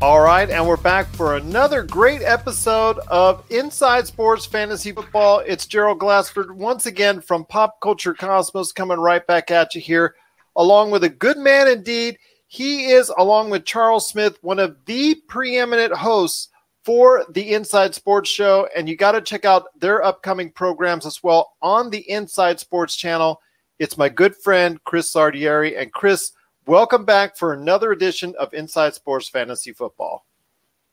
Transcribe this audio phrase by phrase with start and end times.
[0.00, 5.40] All right, and we're back for another great episode of Inside Sports Fantasy Football.
[5.40, 10.14] It's Gerald Glassford once again from Pop Culture Cosmos coming right back at you here,
[10.54, 12.16] along with a good man indeed.
[12.46, 16.48] He is, along with Charles Smith, one of the preeminent hosts
[16.84, 21.24] for the Inside Sports Show, and you got to check out their upcoming programs as
[21.24, 23.40] well on the Inside Sports channel.
[23.80, 26.30] It's my good friend Chris Sardieri, and Chris
[26.68, 30.26] Welcome back for another edition of Inside Sports Fantasy Football.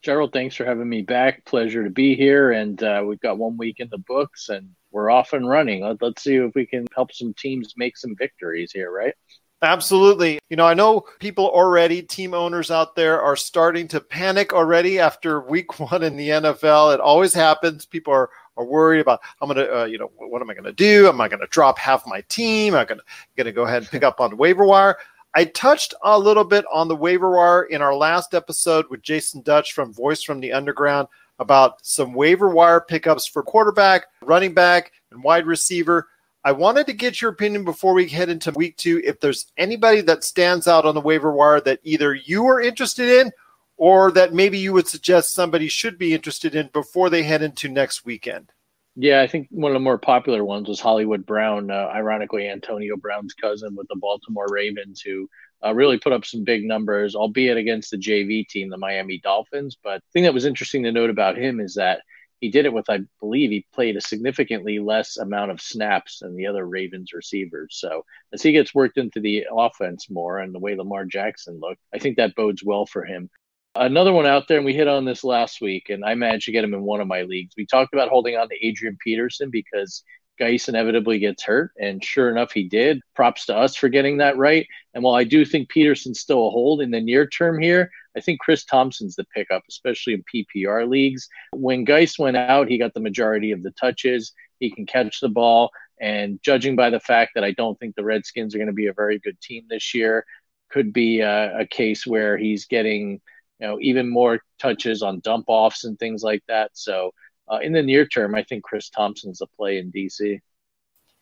[0.01, 1.43] Gerald, thanks for having me back.
[1.43, 2.53] Pleasure to be here.
[2.53, 5.83] And uh, we've got one week in the books and we're off and running.
[5.83, 9.13] Let, us see if we can help some teams make some victories here, right?
[9.61, 10.39] Absolutely.
[10.49, 14.97] You know, I know people already, team owners out there, are starting to panic already
[14.97, 16.93] after week one in the NFL.
[16.93, 17.85] It always happens.
[17.85, 20.63] People are are worried about I'm going to, uh, you know, what am I going
[20.63, 21.09] to do?
[21.09, 22.73] Am I going to drop half my team?
[22.73, 23.01] I'm I going
[23.45, 24.95] to go ahead and pick up on the waiver wire?
[25.37, 29.41] I touched a little bit on the waiver wire in our last episode with Jason
[29.41, 34.93] Dutch from Voice from the Underground about some waiver wire pickups for quarterback, running back,
[35.11, 36.07] and wide receiver.
[36.45, 39.99] I wanted to get your opinion before we head into week two if there's anybody
[40.01, 43.29] that stands out on the waiver wire that either you are interested in
[43.75, 47.67] or that maybe you would suggest somebody should be interested in before they head into
[47.67, 48.53] next weekend.
[48.95, 52.95] Yeah, I think one of the more popular ones was Hollywood Brown, uh, ironically Antonio
[52.95, 55.29] Brown's cousin with the Baltimore Ravens, who
[55.65, 59.77] uh, really put up some big numbers, albeit against the JV team, the Miami Dolphins.
[59.83, 62.01] But the thing that was interesting to note about him is that
[62.39, 66.35] he did it with, I believe, he played a significantly less amount of snaps than
[66.35, 67.77] the other Ravens receivers.
[67.77, 71.81] So as he gets worked into the offense more and the way Lamar Jackson looked,
[71.93, 73.29] I think that bodes well for him.
[73.75, 76.53] Another one out there, and we hit on this last week, and I managed to
[76.53, 77.55] get him in one of my leagues.
[77.57, 80.01] We talked about holding on to Adrian Peterson because
[80.39, 83.01] Guice inevitably gets hurt, and sure enough, he did.
[83.15, 84.65] Props to us for getting that right.
[84.93, 88.21] And while I do think Peterson's still a hold in the near term here, I
[88.21, 91.27] think Chris Thompson's the pickup, especially in PPR leagues.
[91.51, 94.31] When Guice went out, he got the majority of the touches.
[94.59, 95.69] He can catch the ball.
[95.99, 98.87] And judging by the fact that I don't think the Redskins are going to be
[98.87, 100.25] a very good team this year,
[100.69, 103.19] could be a, a case where he's getting–
[103.59, 106.71] you know, even more touches on dump offs and things like that.
[106.73, 107.13] So
[107.51, 110.39] uh, in the near term, I think Chris Thompson's a play in DC.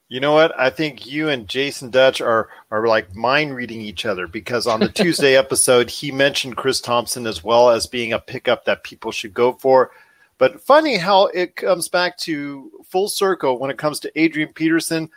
[0.10, 0.58] You know what?
[0.60, 4.80] I think you and Jason Dutch are are like mind reading each other because on
[4.80, 9.12] the Tuesday episode he mentioned Chris Thompson as well as being a pickup that people
[9.12, 9.92] should go for.
[10.38, 15.10] But funny how it comes back to full circle when it comes to Adrian Peterson.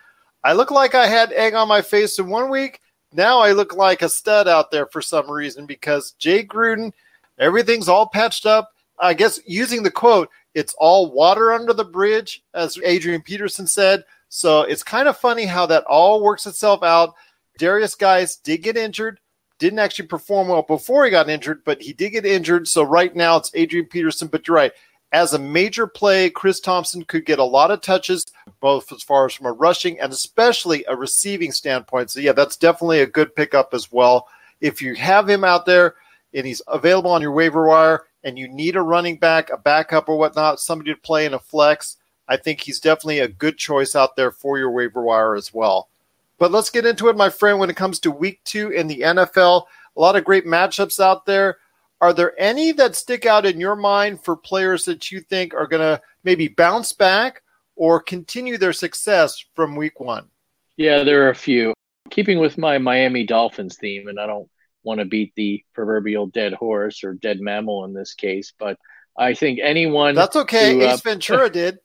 [0.45, 2.81] I look like I had egg on my face in one week.
[3.13, 6.93] Now I look like a stud out there for some reason because Jay Gruden–
[7.39, 8.71] Everything's all patched up.
[8.99, 14.05] I guess using the quote, it's all water under the bridge, as Adrian Peterson said.
[14.29, 17.15] So it's kind of funny how that all works itself out.
[17.59, 19.21] Derrius Guice did get injured,
[19.59, 22.69] didn't actually perform well before he got injured, but he did get injured.
[22.69, 24.29] So right now it's Adrian Peterson.
[24.29, 24.73] But you're right.
[25.13, 28.27] As a major play, Chris Thompson could get a lot of touches,
[28.61, 32.11] both as far as from a rushing and especially a receiving standpoint.
[32.11, 34.27] So, yeah, that's definitely a good pickup as well.
[34.61, 35.95] If you have him out there,
[36.37, 40.09] and he's available on your waiver wire and you need a running back, a backup
[40.09, 41.97] or whatnot, somebody to play in a flex,
[42.29, 45.89] I think he's definitely a good choice out there for your waiver wire as well.
[46.39, 49.01] But let's get into it, my friend, when it comes to week two in the
[49.01, 49.65] NFL.
[49.97, 51.57] A lot of great matchups out there.
[52.01, 55.67] Are there any that stick out in your mind for players that you think are
[55.67, 57.43] going to maybe bounce back
[57.75, 60.27] or continue their success from week one?
[60.77, 61.73] Yeah, there are a few.
[62.11, 64.49] Keeping with my Miami Dolphins theme, and I don't
[64.87, 68.55] want to beat the proverbial dead horse or dead mammal in this case.
[68.59, 68.79] But
[69.19, 70.15] I think anyone.
[70.15, 70.75] That's okay.
[70.75, 71.79] Who, uh, Ace Ventura did.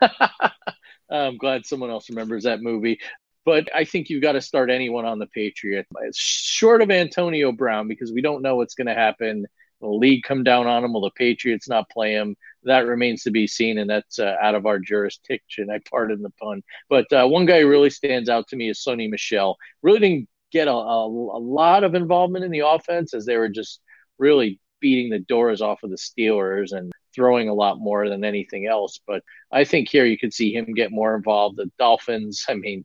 [1.10, 3.00] I'm glad someone else remembers that movie.
[3.44, 7.88] But I think you've got to start anyone on the Patriot, short of Antonio Brown,
[7.88, 9.46] because we don't know what's going to happen.
[9.80, 10.92] Will the league come down on him?
[10.92, 12.36] Will the Patriots not play him?
[12.64, 15.70] That remains to be seen, and that's uh, out of our jurisdiction.
[15.70, 16.62] I pardon the pun.
[16.90, 19.56] But uh, one guy who really stands out to me is Sony Michel.
[19.82, 23.48] Really didn't get a, a, a lot of involvement in the offense as they were
[23.48, 23.80] just
[24.18, 28.66] really beating the doors off of the Steelers and throwing a lot more than anything
[28.66, 29.00] else.
[29.06, 31.56] But I think here you could see him get more involved.
[31.56, 32.84] The Dolphins, I mean,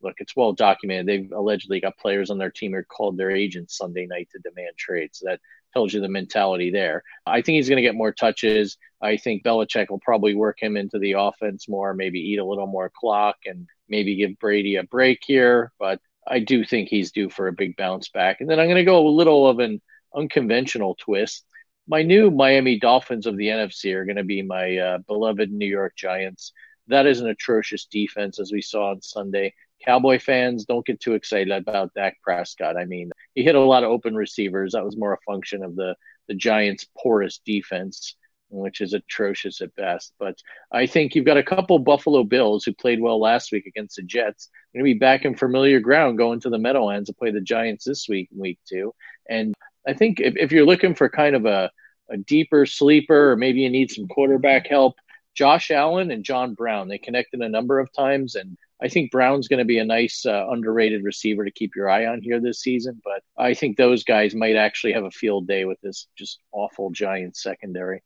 [0.00, 1.06] look, it's well documented.
[1.06, 4.76] They've allegedly got players on their team who called their agents Sunday night to demand
[4.76, 5.22] trades.
[5.24, 5.40] That
[5.72, 7.02] tells you the mentality there.
[7.26, 8.76] I think he's going to get more touches.
[9.02, 12.66] I think Belichick will probably work him into the offense more, maybe eat a little
[12.66, 15.72] more clock and maybe give Brady a break here.
[15.78, 18.40] But I do think he's due for a big bounce back.
[18.40, 19.80] And then I'm going to go a little of an
[20.14, 21.44] unconventional twist.
[21.86, 25.66] My new Miami Dolphins of the NFC are going to be my uh, beloved New
[25.68, 26.52] York Giants.
[26.88, 29.54] That is an atrocious defense, as we saw on Sunday.
[29.84, 32.76] Cowboy fans, don't get too excited about Dak Prescott.
[32.76, 34.72] I mean, he hit a lot of open receivers.
[34.72, 35.94] That was more a function of the
[36.26, 38.16] the Giants' porous defense,
[38.48, 40.12] which is atrocious at best.
[40.18, 40.36] But
[40.72, 44.02] I think you've got a couple Buffalo Bills who played well last week against the
[44.02, 44.50] Jets.
[44.72, 47.84] Going to be back in familiar ground, going to the Meadowlands to play the Giants
[47.84, 48.94] this week Week Two.
[49.28, 49.54] And
[49.86, 51.70] I think if, if you're looking for kind of a
[52.10, 54.96] a deeper sleeper, or maybe you need some quarterback help.
[55.34, 59.48] Josh Allen and John Brown, they connected a number of times, and I think Brown's
[59.48, 62.60] going to be a nice uh, underrated receiver to keep your eye on here this
[62.60, 63.00] season.
[63.02, 66.90] But I think those guys might actually have a field day with this just awful
[66.90, 68.02] Giants secondary.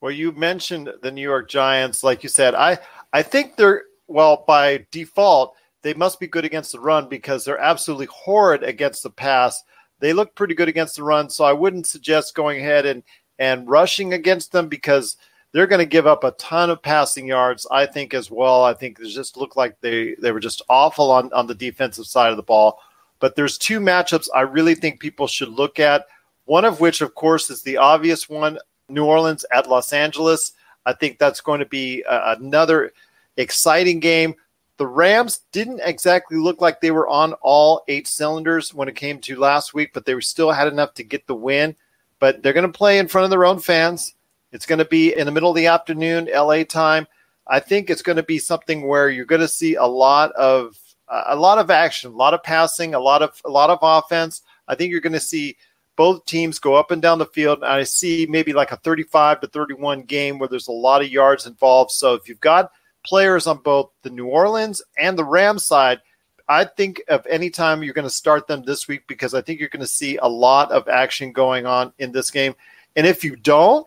[0.00, 2.54] Well, you mentioned the New York Giants, like you said.
[2.54, 2.78] I
[3.12, 7.58] I think they're well by default they must be good against the run because they're
[7.58, 9.62] absolutely horrid against the pass.
[10.00, 13.02] They look pretty good against the run, so I wouldn't suggest going ahead and
[13.38, 15.16] and rushing against them because
[15.52, 17.66] they're going to give up a ton of passing yards.
[17.70, 18.64] I think as well.
[18.64, 22.06] I think they just look like they they were just awful on on the defensive
[22.06, 22.80] side of the ball.
[23.20, 26.06] But there's two matchups I really think people should look at.
[26.44, 28.58] One of which, of course, is the obvious one:
[28.88, 30.52] New Orleans at Los Angeles.
[30.86, 32.92] I think that's going to be a, another
[33.36, 34.34] exciting game
[34.78, 39.18] the Rams didn't exactly look like they were on all eight cylinders when it came
[39.20, 41.76] to last week, but they still had enough to get the win.
[42.20, 44.14] But they're going to play in front of their own fans.
[44.52, 47.06] It's going to be in the middle of the afternoon, LA time.
[47.48, 50.78] I think it's going to be something where you're going to see a lot of
[51.08, 53.78] uh, a lot of action, a lot of passing, a lot of a lot of
[53.82, 54.42] offense.
[54.68, 55.56] I think you're going to see
[55.98, 57.58] both teams go up and down the field.
[57.58, 61.10] And I see maybe like a 35 to 31 game where there's a lot of
[61.10, 61.90] yards involved.
[61.90, 62.70] So if you've got
[63.04, 66.00] players on both the New Orleans and the Rams side.
[66.48, 69.60] I think of any time you're going to start them this week because I think
[69.60, 72.54] you're going to see a lot of action going on in this game.
[72.96, 73.86] And if you don't,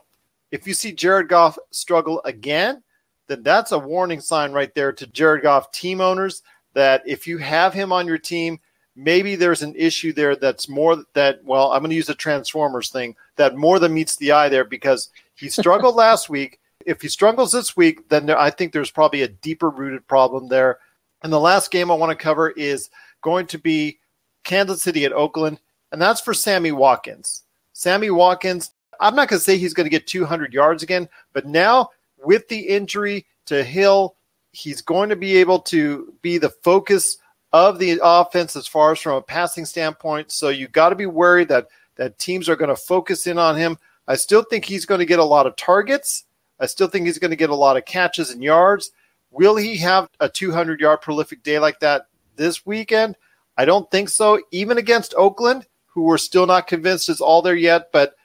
[0.51, 2.83] if you see Jared Goff struggle again,
[3.27, 6.43] then that's a warning sign right there to Jared Goff team owners
[6.73, 8.59] that if you have him on your team,
[8.95, 12.89] maybe there's an issue there that's more that well, I'm going to use a Transformers
[12.89, 16.59] thing that more than meets the eye there because he struggled last week.
[16.85, 20.47] If he struggles this week, then there, I think there's probably a deeper rooted problem
[20.47, 20.79] there.
[21.23, 22.89] And the last game I want to cover is
[23.21, 23.99] going to be
[24.43, 25.59] Kansas City at Oakland,
[25.91, 27.43] and that's for Sammy Watkins.
[27.73, 31.45] Sammy Watkins, I'm not going to say he's going to get 200 yards again, but
[31.45, 31.91] now
[32.23, 34.15] with the injury to Hill,
[34.51, 37.17] he's going to be able to be the focus
[37.53, 40.31] of the offense as far as from a passing standpoint.
[40.31, 43.57] So you got to be worried that that teams are going to focus in on
[43.57, 43.77] him.
[44.07, 46.25] I still think he's going to get a lot of targets.
[46.59, 48.91] I still think he's going to get a lot of catches and yards.
[49.31, 53.17] Will he have a 200 yard prolific day like that this weekend?
[53.57, 54.41] I don't think so.
[54.51, 58.15] Even against Oakland, who we're still not convinced is all there yet, but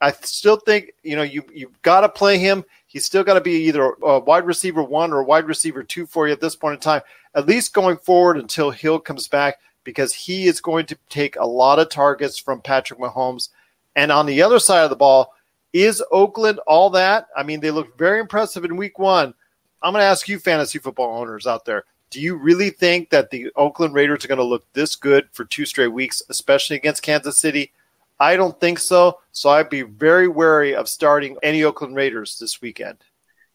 [0.00, 2.64] I still think you know you you've got to play him.
[2.94, 6.06] He's still got to be either a wide receiver one or a wide receiver two
[6.06, 7.02] for you at this point in time,
[7.34, 11.44] at least going forward until Hill comes back, because he is going to take a
[11.44, 13.48] lot of targets from Patrick Mahomes.
[13.96, 15.34] And on the other side of the ball,
[15.72, 17.26] is Oakland all that?
[17.36, 19.34] I mean, they look very impressive in week one.
[19.82, 23.30] I'm going to ask you, fantasy football owners out there, do you really think that
[23.30, 27.02] the Oakland Raiders are going to look this good for two straight weeks, especially against
[27.02, 27.72] Kansas City?
[28.18, 29.18] I don't think so.
[29.32, 32.98] So I'd be very wary of starting any Oakland Raiders this weekend.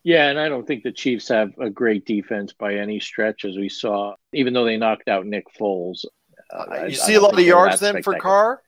[0.04, 3.58] Yeah, and I don't think the Chiefs have a great defense by any stretch, as
[3.58, 6.06] we saw, even though they knocked out Nick Foles.
[6.52, 8.62] Uh, you I, see I a lot of yards then for Carr?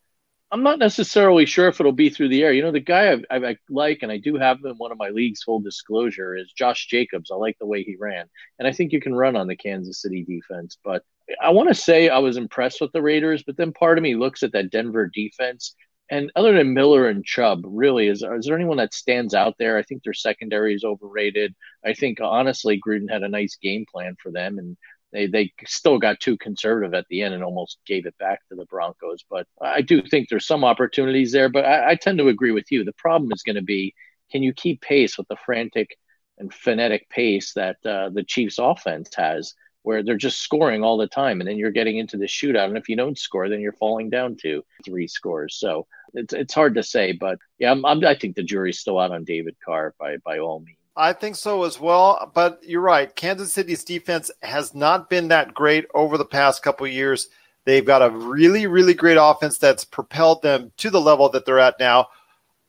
[0.52, 2.52] I'm not necessarily sure if it'll be through the air.
[2.52, 4.98] You know, the guy I, I, like, and I do have him in one of
[4.98, 7.32] my leagues, full disclosure, is Josh Jacobs.
[7.32, 8.26] I like the way he ran.
[8.60, 10.78] And I think you can run on the Kansas City defense.
[10.84, 11.04] But
[11.42, 14.16] I want to say I was impressed with the Raiders, but then part of me
[14.16, 15.76] looks at that Denver defense.
[16.10, 19.78] And other than Miller and Chubb, really, is, is there anyone that stands out there?
[19.78, 21.56] I think their secondary is overrated.
[21.86, 24.60] I think, honestly, Gruden had a nice game plan for them.
[24.60, 24.76] And
[25.12, 28.56] they they still got too conservative at the end and almost gave it back to
[28.56, 29.24] the Broncos.
[29.30, 31.50] But I do think there's some opportunities there.
[31.50, 32.84] But I, I tend to agree with you.
[32.84, 33.94] The problem is going to be
[34.32, 35.98] can you keep pace with the frantic
[36.38, 41.08] and frenetic pace that uh, the Chiefs' offense has, where they're just scoring all the
[41.08, 42.66] time, and then you're getting into the shootout.
[42.66, 45.56] And if you don't score, then you're falling down to three scores.
[45.56, 47.14] So it's it's hard to say.
[47.14, 50.40] But yeah, I'm, I'm, I think the jury's still out on David Carr by by
[50.40, 50.78] all means.
[50.96, 52.32] I think so as well.
[52.34, 53.16] But you're right.
[53.16, 57.30] Kansas City's defense has not been that great over the past couple years.
[57.66, 61.60] They've got a really, really great offense that's propelled them to the level that they're
[61.60, 62.08] at now.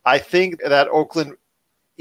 [0.04, 1.34] I think that Oakland,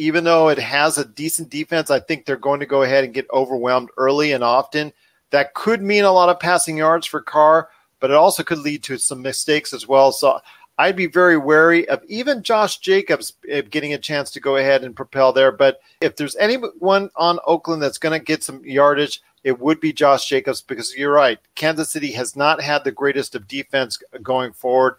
[0.01, 3.13] even though it has a decent defense, I think they're going to go ahead and
[3.13, 4.91] get overwhelmed early and often.
[5.29, 8.81] That could mean a lot of passing yards for Carr, but it also could lead
[8.85, 10.11] to some mistakes as well.
[10.11, 10.39] So
[10.79, 14.83] I'd be very wary of even Josh Jacobs eh, getting a chance to go ahead
[14.83, 15.51] and propel there.
[15.51, 19.93] But if there's anyone on Oakland that's going to get some yardage, it would be
[19.93, 21.37] Josh Jacobs because you're right.
[21.53, 24.95] Kansas City has not had the greatest of defense going forward.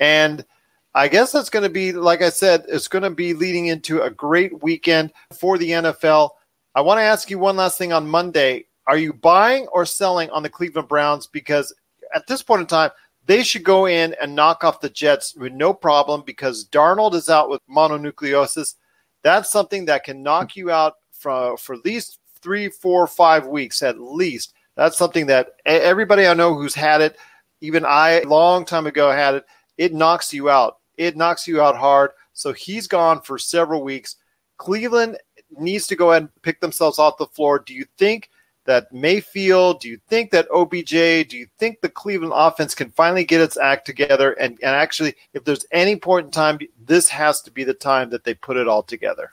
[0.00, 0.44] And
[0.94, 4.02] I guess that's going to be, like I said, it's going to be leading into
[4.02, 6.30] a great weekend for the NFL.
[6.74, 8.66] I want to ask you one last thing on Monday.
[8.88, 11.28] Are you buying or selling on the Cleveland Browns?
[11.28, 11.72] Because
[12.12, 12.90] at this point in time,
[13.26, 17.28] they should go in and knock off the Jets with no problem because Darnold is
[17.28, 18.74] out with mononucleosis.
[19.22, 23.82] That's something that can knock you out for, for at least three, four, five weeks
[23.82, 24.54] at least.
[24.74, 27.16] That's something that everybody I know who's had it,
[27.60, 29.44] even I a long time ago had it,
[29.76, 30.79] it knocks you out.
[31.00, 32.10] It knocks you out hard.
[32.34, 34.16] So he's gone for several weeks.
[34.58, 35.16] Cleveland
[35.58, 37.58] needs to go ahead and pick themselves off the floor.
[37.58, 38.28] Do you think
[38.66, 40.90] that Mayfield, do you think that OBJ,
[41.26, 44.32] do you think the Cleveland offense can finally get its act together?
[44.32, 48.10] And, and actually, if there's any point in time, this has to be the time
[48.10, 49.32] that they put it all together.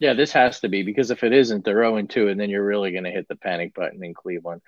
[0.00, 2.66] Yeah, this has to be because if it isn't, they're 0 2, and then you're
[2.66, 4.60] really going to hit the panic button in Cleveland.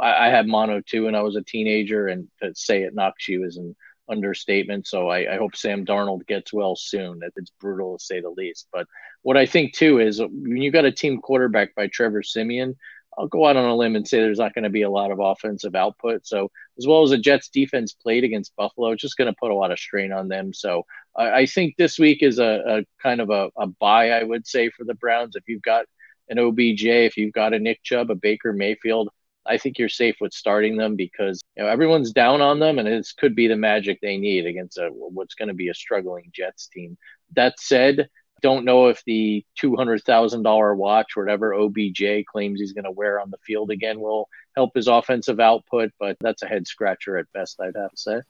[0.00, 3.28] I, I, had mono too when I was a teenager, and to say it knocks
[3.28, 3.76] you is an
[4.10, 4.86] understatement.
[4.86, 7.20] So I, I hope Sam Darnold gets well soon.
[7.36, 8.68] It's brutal to say the least.
[8.72, 8.86] But
[9.22, 12.76] what I think too is when you got a team quarterback by Trevor Siemian,
[13.18, 15.10] I'll go out on a limb and say there's not going to be a lot
[15.10, 16.26] of offensive output.
[16.26, 19.50] So as well as the Jets defense played against Buffalo, it's just going to put
[19.50, 20.52] a lot of strain on them.
[20.52, 20.84] So
[21.16, 24.46] I, I think this week is a, a kind of a, a buy, I would
[24.46, 25.36] say, for the Browns.
[25.36, 25.86] If you've got
[26.28, 29.10] an OBJ, if you've got a Nick Chubb, a Baker Mayfield,
[29.50, 32.86] I think you're safe with starting them because you know everyone's down on them, and
[32.86, 36.30] this could be the magic they need against a, what's going to be a struggling
[36.32, 36.96] Jets team.
[37.34, 38.08] That said,
[38.42, 42.92] don't know if the two hundred thousand dollar watch, whatever OBJ claims he's going to
[42.92, 47.16] wear on the field again, will help his offensive output, but that's a head scratcher
[47.16, 48.20] at best, I'd have to say.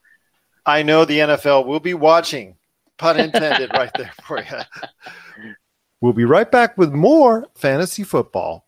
[0.65, 2.55] I know the NFL will be watching.
[2.97, 5.51] Pun intended, right there for you.
[6.01, 8.67] We'll be right back with more fantasy football.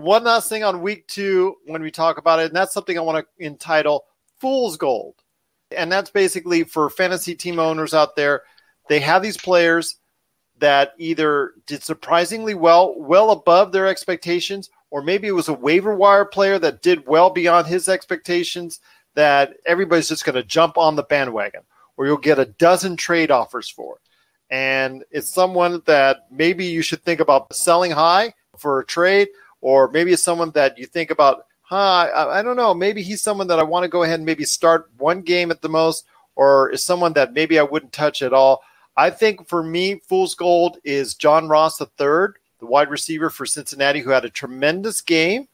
[0.00, 3.02] One last thing on week two when we talk about it, and that's something I
[3.02, 4.04] want to entitle
[4.40, 5.14] Fool's Gold.
[5.76, 8.42] And that's basically for fantasy team owners out there.
[8.88, 9.96] They have these players
[10.58, 15.94] that either did surprisingly well, well above their expectations, or maybe it was a waiver
[15.94, 18.80] wire player that did well beyond his expectations
[19.14, 21.62] that everybody's just going to jump on the bandwagon,
[21.96, 23.98] or you'll get a dozen trade offers for.
[24.50, 29.28] And it's someone that maybe you should think about selling high for a trade,
[29.60, 31.76] or maybe it's someone that you think about, huh,
[32.14, 34.44] I, I don't know, maybe he's someone that I want to go ahead and maybe
[34.44, 38.32] start one game at the most, or is someone that maybe I wouldn't touch at
[38.32, 38.62] all.
[38.96, 44.00] I think for me, Fool's Gold is John Ross III, the wide receiver for Cincinnati,
[44.00, 45.48] who had a tremendous game.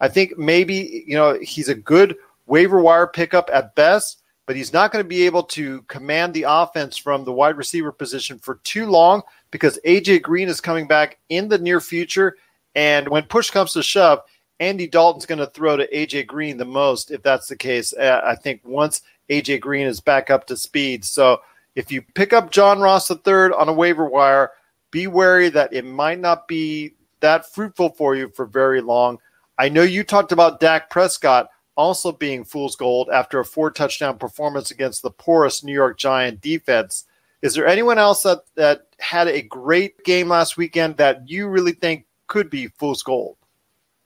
[0.00, 4.72] I think maybe, you know, he's a good waiver wire pickup at best, but he's
[4.72, 8.56] not going to be able to command the offense from the wide receiver position for
[8.64, 12.36] too long because AJ Green is coming back in the near future
[12.74, 14.20] and when push comes to shove,
[14.60, 17.92] Andy Dalton's going to throw to AJ Green the most if that's the case.
[17.92, 21.04] Uh, I think once AJ Green is back up to speed.
[21.04, 21.40] So
[21.74, 24.52] if you pick up John Ross III on a waiver wire,
[24.90, 29.18] be wary that it might not be that fruitful for you for very long.
[29.58, 34.18] I know you talked about Dak Prescott also being fool's gold after a four touchdown
[34.18, 37.04] performance against the porous New York Giant defense.
[37.42, 41.72] Is there anyone else that, that had a great game last weekend that you really
[41.72, 43.36] think could be fool's gold.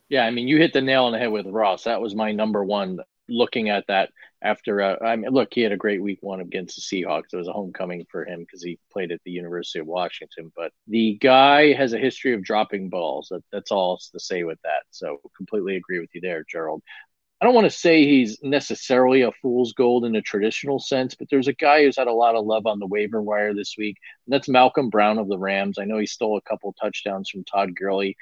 [0.09, 1.85] Yeah, I mean, you hit the nail on the head with Ross.
[1.85, 3.01] That was my number one.
[3.31, 4.11] Looking at that
[4.41, 7.33] after, uh, I mean, look, he had a great week one against the Seahawks.
[7.33, 10.51] It was a homecoming for him because he played at the University of Washington.
[10.57, 13.29] But the guy has a history of dropping balls.
[13.31, 14.85] That, that's all to say with that.
[14.91, 16.83] So completely agree with you there, Gerald.
[17.41, 21.29] I don't want to say he's necessarily a fool's gold in a traditional sense, but
[21.31, 23.97] there's a guy who's had a lot of love on the waiver wire this week,
[24.27, 25.79] and that's Malcolm Brown of the Rams.
[25.79, 28.17] I know he stole a couple touchdowns from Todd Gurley.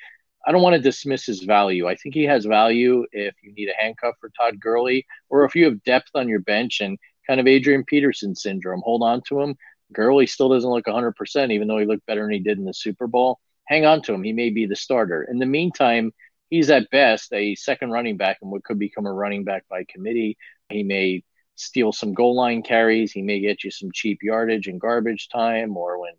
[0.47, 1.89] I don't want to dismiss his value.
[1.89, 5.55] I think he has value if you need a handcuff for Todd Gurley, or if
[5.55, 8.83] you have depth on your bench and kind of Adrian Peterson syndrome.
[8.85, 9.57] Hold on to him.
[9.93, 12.75] Gurley still doesn't look 100%, even though he looked better than he did in the
[12.75, 13.41] Super Bowl.
[13.65, 14.23] Hang on to him.
[14.23, 15.25] He may be the starter.
[15.25, 16.13] In the meantime,
[16.51, 19.85] he's at best a second running back and what could become a running back by
[19.85, 20.37] committee.
[20.69, 21.23] He may
[21.57, 23.13] steal some goal line carries.
[23.13, 26.13] He may get you some cheap yardage and garbage time or when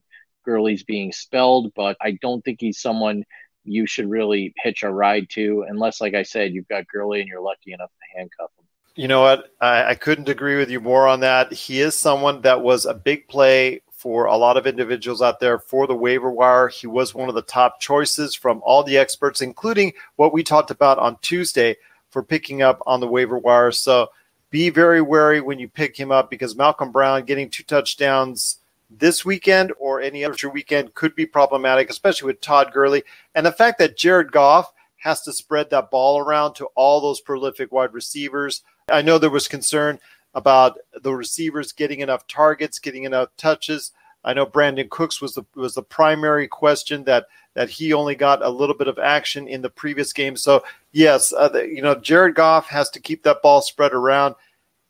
[0.45, 3.23] Gurley's being spelled, but I don't think he's someone
[3.63, 7.27] you should really hitch a ride to, unless, like I said, you've got Gurley and
[7.27, 8.65] you're lucky enough to handcuff him.
[8.95, 9.51] You know what?
[9.59, 11.51] I, I couldn't agree with you more on that.
[11.51, 15.57] He is someone that was a big play for a lot of individuals out there
[15.57, 16.67] for the waiver wire.
[16.67, 20.69] He was one of the top choices from all the experts, including what we talked
[20.69, 21.75] about on Tuesday
[22.11, 23.71] for picking up on the waiver wire.
[23.71, 24.11] So
[24.51, 28.59] be very wary when you pick him up because Malcolm Brown getting two touchdowns
[28.91, 33.03] this weekend or any other weekend could be problematic, especially with Todd Gurley.
[33.33, 37.21] And the fact that Jared Goff has to spread that ball around to all those
[37.21, 38.61] prolific wide receivers.
[38.89, 39.99] I know there was concern
[40.37, 43.91] about the receivers getting enough targets, getting enough touches.
[44.23, 47.25] I know Brandin Cooks was the was the primary question that
[47.55, 50.35] that he only got a little bit of action in the previous game.
[50.37, 54.35] So yes, uh, the, you know Jared Goff has to keep that ball spread around.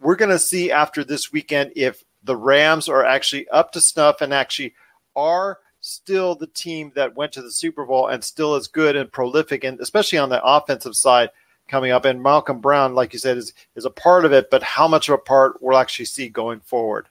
[0.01, 4.19] We're going to see after this weekend if the Rams are actually up to snuff
[4.19, 4.73] and actually
[5.15, 9.09] are still the team that went to the Super Bowl and still is good and
[9.09, 11.29] prolific, and especially on the offensive side
[11.67, 12.05] coming up.
[12.05, 15.09] And Malcolm Brown, like you said, is is a part of it, but how much
[15.09, 17.07] of a part we'll actually see going forward.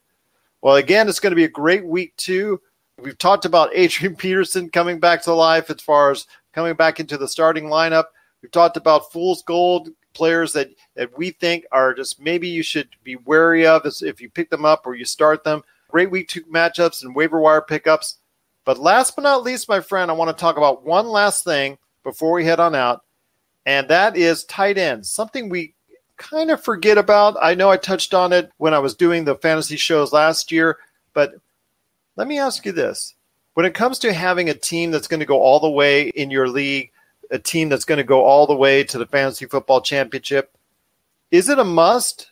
[0.62, 2.60] Well, again, it's going to be a great week too.
[2.98, 7.18] We've talked about Adrian Peterson coming back to life as far as coming back into
[7.18, 8.06] the starting lineup.
[8.42, 12.88] We've talked about fool's gold players that, that we think are just maybe you should
[13.04, 15.62] be wary of if you pick them up or you start them.
[15.88, 18.16] Great week two matchups and waiver wire pickups.
[18.64, 21.78] But last but not least, my friend, I want to talk about one last thing
[22.02, 23.04] before we head on out,
[23.66, 25.10] and that is tight ends.
[25.10, 25.74] Something we
[26.16, 27.36] kind of forget about.
[27.42, 30.78] I know I touched on it when I was doing the fantasy shows last year,
[31.12, 31.34] but
[32.14, 33.14] let me ask you this.
[33.54, 36.30] When it comes to having a team that's going to go all the way in
[36.30, 36.92] your league,
[37.30, 40.56] a team that's going to go all the way to the fantasy football championship,
[41.30, 42.30] is it a must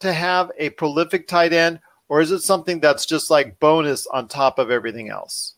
[0.00, 4.28] to have a prolific tight end, or is it something that's just like bonus on
[4.28, 5.54] top of everything else?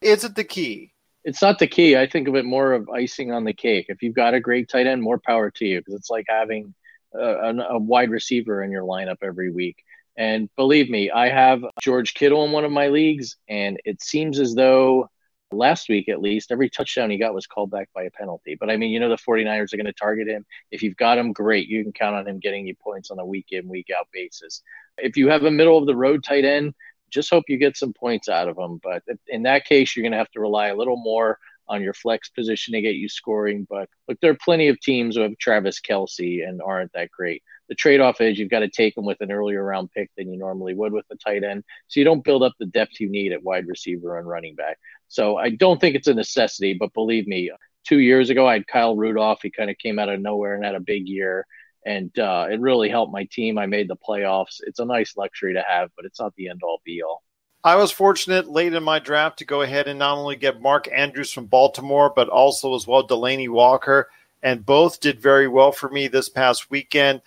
[0.00, 0.92] Is it the key?
[1.26, 1.96] It's not the key.
[1.96, 3.86] I think of it more of icing on the cake.
[3.88, 6.72] If you've got a great tight end, more power to you because it's like having
[7.12, 9.82] a, a, wide receiver in your lineup every week.
[10.16, 14.38] And believe me, I have George Kittle in one of my leagues, and it seems
[14.38, 15.10] as though
[15.50, 18.56] last week at least, every touchdown he got was called back by a penalty.
[18.58, 20.46] But I mean, you know, the 49ers are going to target him.
[20.70, 21.68] If you've got him, great.
[21.68, 24.62] You can count on him getting you points on a week in, week out basis.
[24.98, 26.74] If you have a middle of the road tight end,
[27.10, 28.80] just hope you get some points out of them.
[28.82, 31.38] But in that case, you're going to have to rely a little more
[31.68, 33.66] on your flex position to get you scoring.
[33.68, 37.42] But look, there are plenty of teams who have Travis Kelce and aren't that great.
[37.68, 40.30] The trade off is you've got to take them with an earlier round pick than
[40.30, 41.64] you normally would with the tight end.
[41.88, 44.78] So you don't build up the depth you need at wide receiver and running back.
[45.08, 47.50] So I don't think it's a necessity, but believe me,
[47.84, 49.40] two years ago I had Kyle Rudolph.
[49.42, 51.46] He kind of came out of nowhere and had a big year.
[51.86, 53.56] And uh, it really helped my team.
[53.56, 54.60] I made the playoffs.
[54.66, 57.22] It's a nice luxury to have, but it's not the end all be all.
[57.62, 60.88] I was fortunate late in my draft to go ahead and not only get Mark
[60.92, 64.08] Andrews from Baltimore, but also as well Delanie Walker,
[64.42, 67.22] and both did very well for me this past weekend.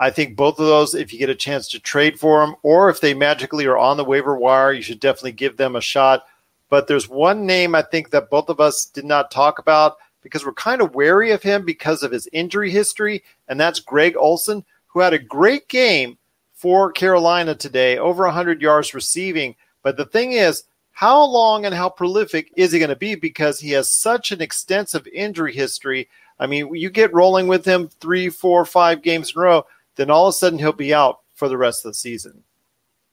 [0.00, 2.88] I think both of those, if you get a chance to trade for them, or
[2.88, 6.24] if they magically are on the waiver wire, you should definitely give them a shot.
[6.70, 9.96] But there's one name I think that both of us did not talk about
[10.28, 14.16] because we're kind of wary of him because of his injury history, and that's Greg
[14.16, 16.18] Olsen, who had a great game
[16.54, 21.88] for Carolina today, over 100 yards receiving but the thing is, how long and how
[21.88, 26.08] prolific is he going to be because he has such an extensive injury history?
[26.38, 30.10] I mean, you get rolling with him three, four, five games in a row, then
[30.10, 32.42] all of a sudden he'll be out for the rest of the season.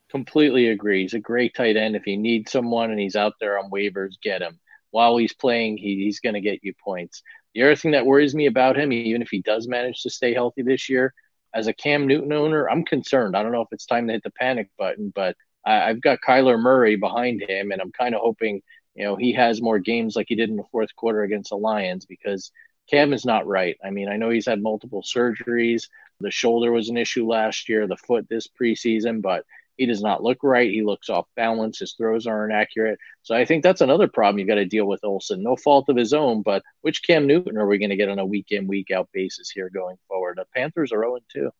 [0.09, 1.03] Completely agree.
[1.03, 1.95] He's a great tight end.
[1.95, 4.59] If you need someone and he's out there on waivers, get him.
[4.95, 7.21] While he's playing, he, he's going to get you points.
[7.53, 10.33] The other thing that worries me about him, even if he does manage to stay
[10.33, 11.13] healthy this year,
[11.53, 13.35] as a Cam Newton owner, I'm concerned.
[13.35, 16.21] I don't know if it's time to hit the panic button, but I, have got
[16.25, 18.61] Kyler Murray behind him, and I'm kind of hoping
[18.95, 21.57] you know he has more games like he did in the fourth quarter against the
[21.57, 22.53] Lions because
[22.89, 23.75] Cam is not right.
[23.83, 25.89] I mean, I know he's had multiple surgeries.
[26.21, 29.43] The shoulder was an issue last year, the foot this preseason, but
[29.77, 30.69] he does not look right.
[30.69, 31.79] He looks off balance.
[31.79, 32.97] His throws aren't accurate.
[33.23, 35.43] So I think that's another problem you've got to deal with Olsen.
[35.43, 38.19] No fault of his own, but which Cam Newton are we going to get on
[38.19, 40.37] a week in, week out basis here going forward?
[40.37, 41.51] The Panthers are 0 2.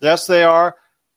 [0.00, 0.76] Yes, they are.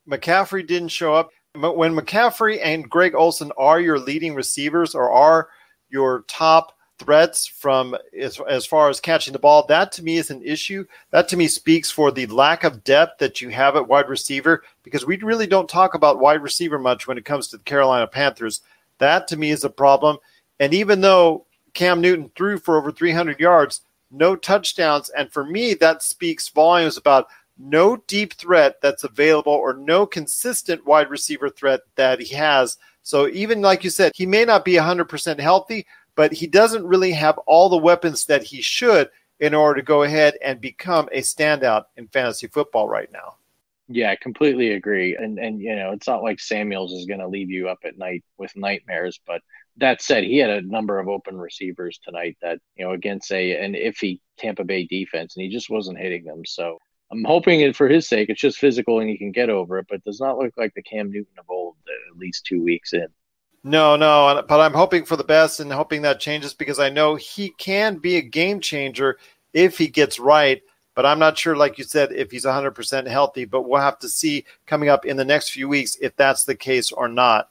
[0.10, 5.12] McCaffrey didn't show up But when McCaffrey and Greg Olsen are your leading receivers or
[5.12, 5.50] are
[5.90, 10.32] your top threats from as, as far as catching the ball, that to me is
[10.32, 10.86] an issue.
[11.12, 14.64] That to me speaks for the lack of depth that you have at wide receiver
[14.84, 18.08] because we really don't talk about wide receiver much when it comes to the Carolina
[18.08, 18.62] Panthers.
[18.98, 20.18] That to me is a problem.
[20.60, 25.74] And even though Cam Newton threw for over 300 yards, no touchdowns, and for me
[25.76, 27.28] that speaks volumes about
[27.60, 32.78] no deep threat that's available or no consistent wide receiver threat that he has.
[33.04, 35.86] So even like you said, he may not be 100% healthy,
[36.18, 40.02] but he doesn't really have all the weapons that he should in order to go
[40.04, 43.36] ahead and become a standout in fantasy football right now.
[43.88, 45.16] Yeah, I completely agree.
[45.16, 47.98] And and you know, it's not like Samuels is going to leave you up at
[47.98, 49.42] night with nightmares, but
[49.78, 53.64] that said, he had a number of open receivers tonight that, you know, against a
[53.64, 56.44] an iffy Tampa Bay defense and he just wasn't hitting them.
[56.46, 56.80] So
[57.12, 59.86] I'm hoping it for his sake it's just physical and he can get over it,
[59.88, 61.76] but does not look like the Cam Newton of old
[62.12, 63.08] at least 2 weeks in.
[63.68, 67.16] No, no, but I'm hoping for the best and hoping that changes because I know
[67.16, 69.18] he can be a game changer
[69.54, 70.62] if he gets right.
[70.96, 73.44] But I'm not sure, like you said, if he's 100% healthy.
[73.44, 76.56] But we'll have to see coming up in the next few weeks if that's the
[76.56, 77.50] case or not.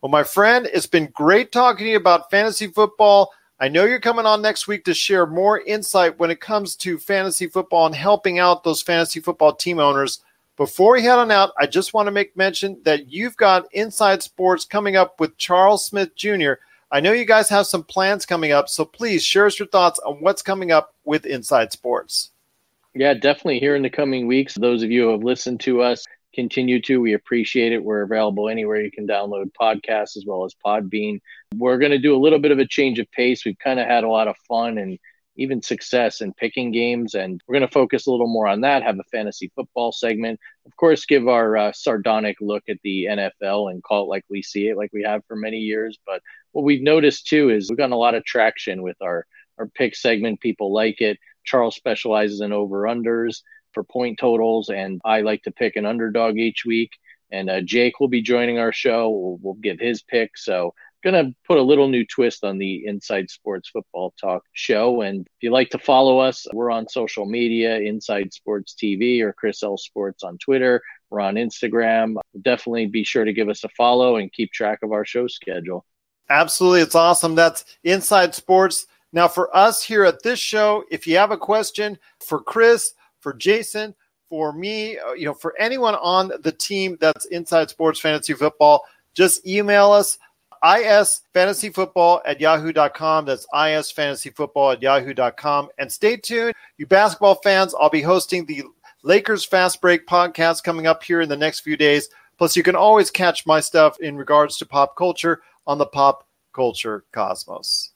[0.00, 3.32] Well, my friend, it's been great talking to you about fantasy football.
[3.60, 6.98] I know you're coming on next week to share more insight when it comes to
[6.98, 10.20] fantasy football and helping out those fantasy football team owners.
[10.56, 14.22] Before we head on out, I just want to make mention that you've got Inside
[14.22, 16.52] Sports coming up with Charles Smith Jr.
[16.92, 19.98] I know you guys have some plans coming up, so please share us your thoughts
[20.06, 22.30] on what's coming up with Inside Sports.
[22.94, 24.54] Yeah, definitely here in the coming weeks.
[24.54, 27.00] Those of you who have listened to us, continue to.
[27.00, 27.82] We appreciate it.
[27.82, 31.20] We're available anywhere you can download podcasts as well as Podbean.
[31.56, 33.44] We're going to do a little bit of a change of pace.
[33.44, 35.00] We've kind of had a lot of fun and
[35.36, 37.14] even success in picking games.
[37.14, 40.38] And we're going to focus a little more on that, have a fantasy football segment.
[40.66, 44.42] Of course, give our uh, sardonic look at the NFL and call it like we
[44.42, 45.98] see it, like we have for many years.
[46.06, 49.26] But what we've noticed too is we've gotten a lot of traction with our,
[49.58, 50.40] our pick segment.
[50.40, 51.18] People like it.
[51.44, 53.42] Charles specializes in over unders
[53.72, 56.90] for point totals, and I like to pick an underdog each week.
[57.32, 59.10] And uh, Jake will be joining our show.
[59.10, 60.38] We'll, we'll give his pick.
[60.38, 65.02] So going to put a little new twist on the Inside Sports Football Talk show.
[65.02, 69.32] And if you like to follow us, we're on social media, Inside Sports TV or
[69.34, 70.82] Chris L Sports on Twitter.
[71.10, 72.16] We're on Instagram.
[72.42, 75.84] Definitely be sure to give us a follow and keep track of our show schedule.
[76.30, 76.80] Absolutely.
[76.80, 77.34] It's awesome.
[77.34, 78.86] That's Inside Sports.
[79.12, 83.34] Now, for us here at this show, if you have a question for Chris, for
[83.34, 83.94] Jason,
[84.28, 88.82] for me, uh, you know, for anyone on the team that's Inside Sports Fantasy Football,
[89.14, 90.18] just email us
[90.64, 93.26] isfantasyfootball at yahoo.com.
[93.26, 95.68] That's isfantasyfootball at yahoo.com.
[95.78, 97.74] And stay tuned, you basketball fans.
[97.78, 98.62] I'll be hosting the
[99.02, 102.08] Lakers Fast Break podcast coming up here in the next few days.
[102.38, 106.26] Plus, you can always catch my stuff in regards to pop culture on the Pop
[106.52, 107.90] Culture Cosmos.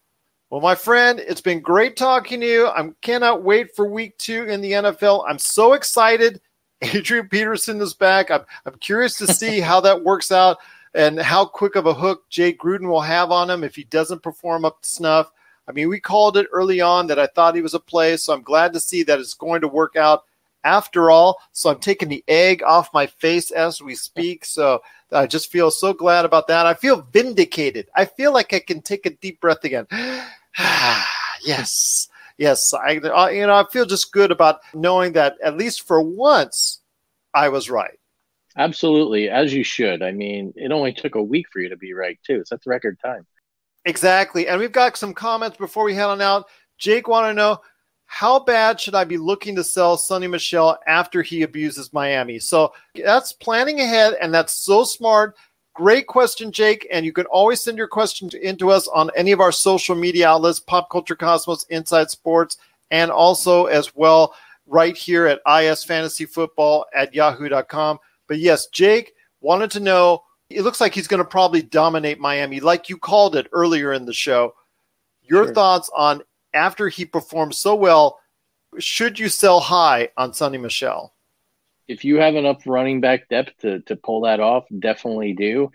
[0.50, 2.66] Well, my friend, it's been great talking to you.
[2.68, 5.24] I cannot wait for week two in the NFL.
[5.28, 6.40] I'm so excited.
[6.83, 8.31] Adrian Peterson is back.
[8.31, 10.59] I'm, I'm curious to see how that works out
[10.94, 14.22] and how quick of a hook Jay Gruden will have on him if he doesn't
[14.22, 15.31] perform up to snuff.
[15.68, 18.33] I mean, we called it early on that I thought he was a play, so
[18.33, 20.24] I'm glad to see that it's going to work out
[20.64, 21.40] after all.
[21.53, 24.44] So I'm taking the egg off my face as we speak.
[24.44, 24.81] So
[25.12, 26.66] I just feel so glad about that.
[26.66, 27.88] I feel vindicated.
[27.94, 29.87] I feel like I can take a deep breath again.
[31.42, 32.09] yes.
[32.38, 36.01] Yes, I uh, you know I feel just good about knowing that at least for
[36.01, 36.79] once
[37.35, 37.98] I was right.
[38.59, 40.03] Absolutely, as you should.
[40.03, 42.42] I mean, it only took a week for you to be right too.
[42.44, 43.25] So that's record time.
[43.85, 44.49] Exactly.
[44.49, 46.47] And we've got some comments before we head on out.
[46.77, 47.61] Jake want to know
[48.07, 52.38] how bad should I be looking to sell Sony Michel after he abuses Miami?
[52.38, 55.37] So that's planning ahead, and that's so smart.
[55.75, 56.88] Great question, Jake.
[56.90, 60.29] And you can always send your questions into us on any of our social media
[60.29, 62.57] outlets, Pop Culture Cosmos, Inside Sports,
[62.90, 64.35] and also as well
[64.66, 67.99] right here at IS Fantasy Football at yahoo.com.
[68.29, 70.23] But yes, Jake wanted to know.
[70.51, 74.07] It looks like he's going to probably dominate Miami, like you called it earlier in
[74.07, 74.55] the show.
[75.23, 75.55] Your sure.
[75.55, 76.23] thoughts on
[76.55, 78.19] after he performed so well?
[78.79, 81.14] Should you sell high on Sony Michel?
[81.87, 85.71] If you have enough running back depth to, to pull that off, definitely do.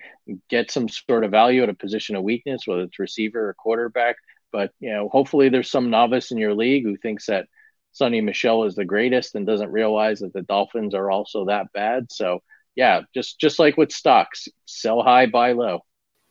[0.48, 4.18] Get some sort of value at a position of weakness, whether it's receiver or quarterback.
[4.52, 7.48] But you know, hopefully there's some novice in your league who thinks that
[7.93, 12.12] Sony Michel is the greatest and doesn't realize that the Dolphins are also that bad.
[12.12, 12.41] So
[12.75, 15.82] yeah, just just like with stocks, sell high, buy low.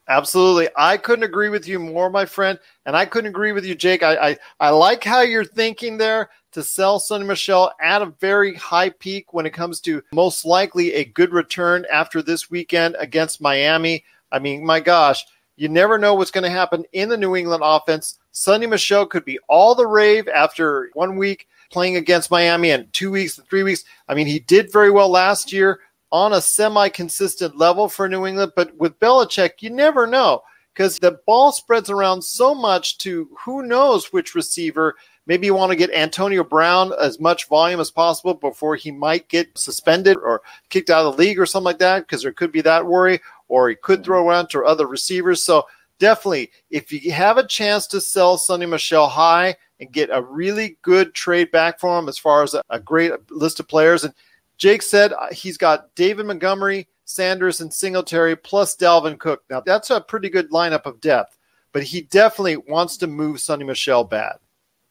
[0.09, 0.68] Absolutely.
[0.77, 2.59] I couldn't agree with you more, my friend.
[2.85, 4.03] And I couldn't agree with you, Jake.
[4.03, 8.55] I, I, I like how you're thinking there to sell Sony Michelle at a very
[8.57, 13.40] high peak when it comes to most likely a good return after this weekend against
[13.40, 14.05] Miami.
[14.33, 15.25] I mean, my gosh,
[15.62, 18.18] you never know what's going to happen in the New England offense.
[18.35, 23.12] Sony Michel could be all the rave after one week playing against Miami and two
[23.12, 23.85] weeks and three weeks.
[24.09, 25.79] I mean, he did very well last year
[26.11, 30.42] on a semi consistent level for New England, but with Belichick, you never know
[30.75, 34.96] because the ball spreads around so much to who knows which receiver.
[35.27, 39.29] Maybe you want to get Antonio Brown as much volume as possible before he might
[39.29, 42.51] get suspended or kicked out of the league or something like that, because there could
[42.51, 43.20] be that worry,
[43.53, 45.43] or he could throw around to other receivers.
[45.43, 45.67] So
[45.99, 50.79] definitely, if you have a chance to sell Sony Michel high and get a really
[50.81, 54.15] good trade back for him as far as a, a great list of players, and
[54.57, 59.43] Jake said uh, he's got David Montgomery, Sanders, and Singletary plus Dalvin Cook.
[59.51, 61.38] Now that's a pretty good lineup of depth,
[61.73, 64.37] but he definitely wants to move Sony Michel bad.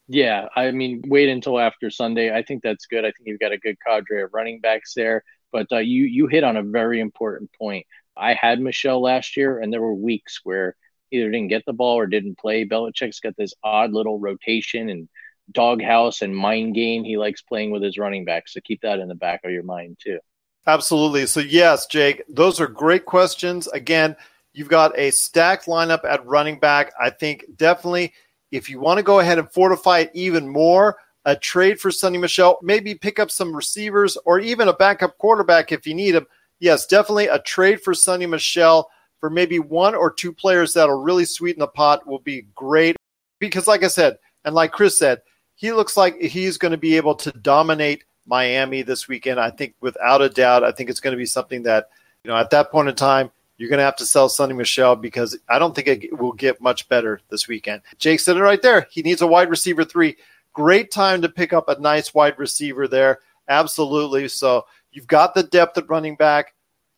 [0.07, 2.31] Yeah, I mean, wait until after Sunday.
[2.31, 3.05] I think that's good.
[3.05, 5.23] I think you've got a good cadre of running backs there.
[5.51, 7.85] But uh, you you hit on a very important point.
[8.17, 10.75] I had Michel last year, and there were weeks where
[11.11, 12.65] either didn't get the ball or didn't play.
[12.65, 15.09] Belichick's got this odd little rotation and
[15.51, 18.53] doghouse and mind game he likes playing with his running backs.
[18.53, 20.19] So keep that in the back of your mind too.
[20.65, 21.25] Absolutely.
[21.25, 23.67] So yes, Jake, those are great questions.
[23.67, 24.15] Again,
[24.53, 26.93] you've got a stacked lineup at running back.
[26.99, 28.13] I think definitely
[28.51, 32.19] if you want to go ahead and fortify it even more, a trade for Sony
[32.19, 36.27] Michel, maybe pick up some receivers or even a backup quarterback if you need him.
[36.61, 41.25] Yes, definitely a trade for Sony Michel for maybe one or two players that'll really
[41.25, 42.95] sweeten the pot will be great.
[43.39, 45.23] Because, like I said, and like Chris said,
[45.55, 49.39] he looks like he's going to be able to dominate Miami this weekend.
[49.39, 51.89] I think without a doubt, I think it's going to be something that,
[52.23, 54.95] you know, at that point in time, you're going to have to sell Sony Michel
[54.95, 57.81] because I don't think it will get much better this weekend.
[57.97, 58.87] Jake said it right there.
[58.91, 60.15] He needs a wide receiver three.
[60.53, 63.19] Great time to pick up a nice wide receiver there.
[63.49, 64.27] Absolutely.
[64.27, 66.53] So you've got the depth at running back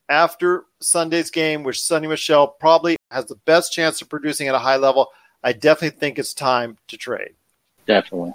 [0.08, 4.58] after Sunday's game, which Sony Michel probably has the best chance of producing at a
[4.58, 5.08] high level.
[5.42, 7.34] I definitely think it's time to trade.
[7.86, 8.32] Definitely.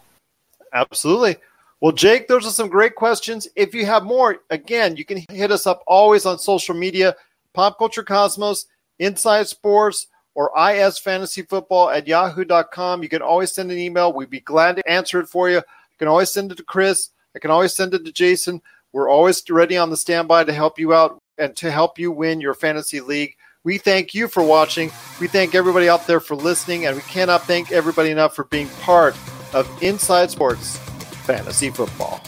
[0.73, 1.37] Absolutely.
[1.81, 3.47] Well, Jake, those are some great questions.
[3.55, 7.15] If you have more, again, you can hit us up always on social media.
[7.53, 8.65] Pop Culture Cosmos,
[8.99, 13.01] Inside Sports, or IS Fantasy Football at yahoo.com.
[13.01, 14.13] You can always send an email.
[14.13, 15.57] We'd be glad to answer it for you.
[15.57, 17.09] You can always send it to Chris.
[17.35, 18.61] I can always send it to Jason.
[18.91, 22.41] We're always ready on the standby to help you out and to help you win
[22.41, 23.35] your fantasy league.
[23.63, 24.91] We thank you for watching.
[25.19, 28.67] We thank everybody out there for listening, and we cannot thank everybody enough for being
[28.81, 29.15] part
[29.53, 30.77] of Inside Sports
[31.25, 32.23] Fantasy Football.